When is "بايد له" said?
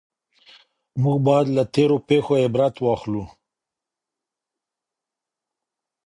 1.25-1.63